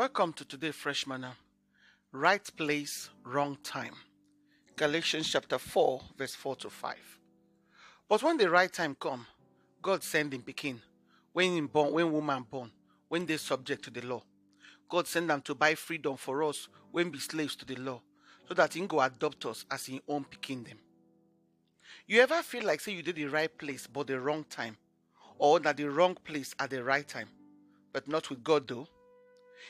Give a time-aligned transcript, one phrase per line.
[0.00, 1.36] Welcome to today Fresh Manna.
[2.10, 3.92] Right place, wrong time.
[4.74, 6.96] Galatians chapter 4, verse 4 to 5.
[8.08, 9.26] But when the right time come,
[9.82, 10.80] God send him Pekin.
[11.34, 12.70] When born, when woman born,
[13.08, 14.22] when they subject to the law.
[14.88, 18.00] God send them to buy freedom for us when be slaves to the law,
[18.48, 20.78] so that he go adopt us as his own Pekin them.
[22.06, 24.78] You ever feel like say you did the right place but the wrong time,
[25.36, 27.28] or that the wrong place at the right time,
[27.92, 28.88] but not with God though?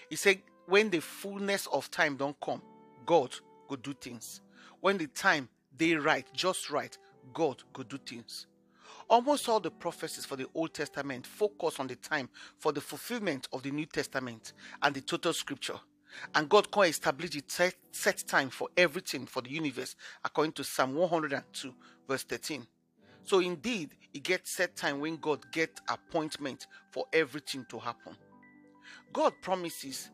[0.09, 2.62] He said, when the fullness of time don't come,
[3.07, 3.35] God
[3.69, 4.41] could do things.
[4.81, 6.97] When the time they right, just right,
[7.33, 8.47] God could do things.
[9.09, 13.48] Almost all the prophecies for the Old Testament focus on the time for the fulfillment
[13.53, 15.79] of the New Testament and the total scripture.
[16.34, 17.43] And God can establish the
[17.93, 21.75] set time for everything for the universe according to Psalm 102
[22.09, 22.67] verse 13.
[23.23, 28.17] So indeed, it gets set time when God get appointment for everything to happen.
[29.12, 30.11] God promises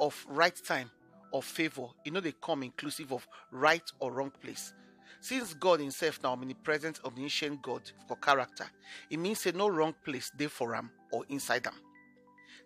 [0.00, 0.90] of right time
[1.32, 4.72] of favor, you know, they come inclusive of right or wrong place.
[5.20, 8.66] Since God Himself now omnipresent, omniscient God for character,
[9.10, 11.74] it means say no wrong place there for him or inside them.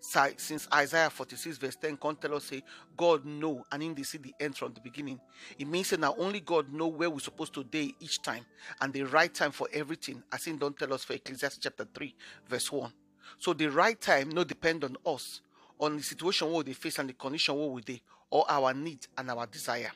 [0.01, 2.65] Since Isaiah 46 verse 10 can tell us say
[2.97, 5.21] God know and in the see the end from the beginning.
[5.57, 8.45] It means that now only God know where we're supposed to day each time
[8.81, 10.21] and the right time for everything.
[10.33, 12.15] As in don't tell us for Ecclesiastes chapter 3
[12.49, 12.93] verse 1.
[13.39, 15.41] So the right time no depend on us
[15.79, 19.07] on the situation what they face and the condition what we they or our need
[19.17, 19.93] and our desire.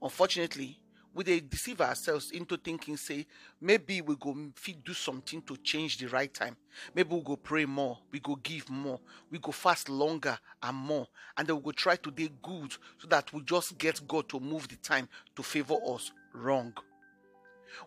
[0.00, 0.78] Unfortunately,
[1.14, 3.26] we they deceive ourselves into thinking, say,
[3.60, 4.36] maybe we go
[4.84, 6.56] do something to change the right time.
[6.94, 11.08] Maybe we go pray more, we go give more, we go fast longer and more,
[11.36, 14.38] and then we go try to do good so that we just get God to
[14.38, 16.12] move the time to favor us.
[16.34, 16.72] Wrong.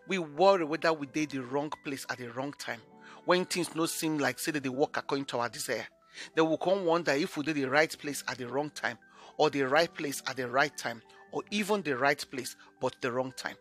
[0.08, 2.80] We worry whether we did the wrong place at the wrong time
[3.24, 5.86] when things no seem like say that they work according to our desire.
[6.34, 8.98] They will come wonder if we did the right place at the wrong time,
[9.36, 13.10] or the right place at the right time, or even the right place but the
[13.10, 13.56] wrong time.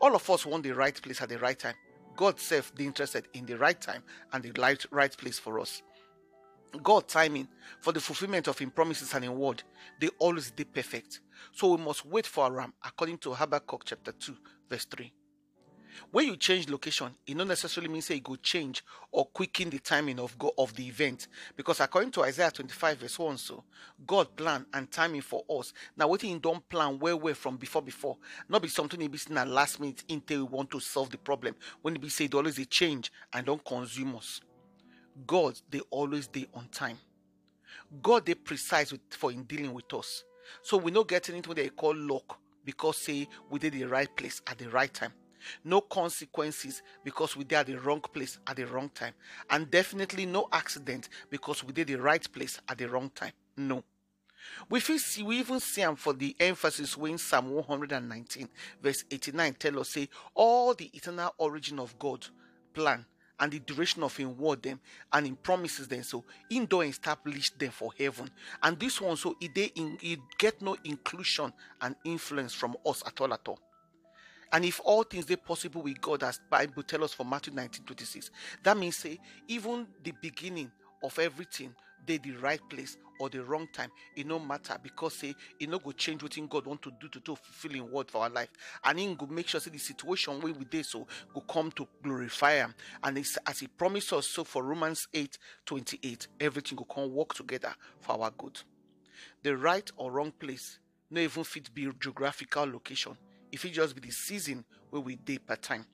[0.00, 1.74] All of us want the right place at the right time.
[2.16, 4.02] God self the interested in the right time
[4.32, 5.82] and the right, right place for us.
[6.82, 7.48] God timing
[7.80, 9.62] for the fulfillment of His promises and in word,
[10.00, 11.20] they always be perfect.
[11.52, 14.36] So we must wait for Ram according to Habakkuk chapter 2,
[14.68, 15.12] verse 3.
[16.10, 19.78] When you change location, it not necessarily means say it go change or quicken the
[19.78, 21.28] timing of go of the event.
[21.56, 23.64] Because according to Isaiah 25, verse 1, so
[24.06, 25.72] God plan and timing for us.
[25.96, 28.16] Now what he don't plan where we're from before before.
[28.48, 31.18] Not be something he be seen at last minute until we want to solve the
[31.18, 31.54] problem.
[31.82, 34.40] When it be said always a change and don't consume us.
[35.26, 36.98] God they always they on time.
[38.02, 40.24] God they precise with, for in dealing with us.
[40.62, 44.14] So we're not getting into what they call luck because say we did the right
[44.16, 45.12] place at the right time
[45.64, 49.14] no consequences because we did at the wrong place at the wrong time,
[49.50, 53.32] and definitely no accident because we did the right place at the wrong time.
[53.56, 53.82] No.
[54.68, 58.48] We see we even see them for the emphasis when Psalm 119
[58.82, 62.26] verse 89 tell us say all the eternal origin of God
[62.72, 63.06] plan
[63.40, 64.80] and the duration of him word them
[65.12, 68.30] and in promises them so in don't establish them for heaven
[68.62, 73.02] and this one so it they in it get no inclusion and influence from us
[73.06, 73.58] at all at all
[74.52, 77.84] and if all things are possible with God, as Bible tell us for Matthew 19
[77.84, 78.30] 26,
[78.62, 79.18] that means say
[79.48, 80.70] even the beginning
[81.02, 81.74] of everything
[82.06, 85.78] they the right place or the wrong time it no matter because say it no
[85.78, 88.50] go change what god want to do to, to fulfill in word for our life.
[88.84, 91.86] And in go make sure say the situation where we did so go come to
[92.02, 96.84] glorify him and it's, as he promised us so for romans 8 28 everything will
[96.84, 98.60] come work together for our good.
[99.42, 100.78] The right or wrong place
[101.10, 103.16] no even fit be geographical location
[103.54, 105.86] if it just be the season where we date per time.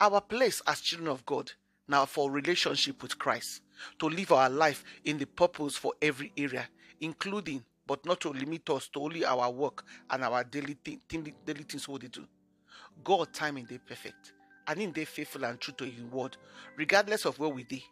[0.00, 1.52] Our place as children of God
[1.86, 3.60] now for relationship with Christ,
[3.98, 6.66] to live our life in the purpose for every area,
[7.00, 11.86] including but not to limit us to only our work and our daily, daily things
[11.86, 12.24] what they do.
[13.04, 14.32] God timing they perfect,
[14.68, 16.38] and in they faithful and true to His word,
[16.76, 17.84] regardless of where we be.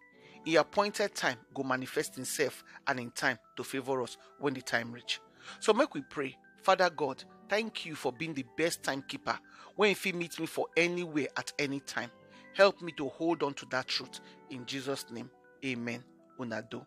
[0.46, 4.92] He appointed time go manifest Himself and in time to favor us when the time
[4.92, 5.20] reach.
[5.58, 9.36] So make we pray, Father God, Thank you for being the best timekeeper
[9.74, 12.08] when if you meet me for anywhere at any time.
[12.54, 14.20] Help me to hold on to that truth.
[14.50, 15.28] In Jesus' name,
[15.64, 16.04] amen.
[16.38, 16.86] Unado.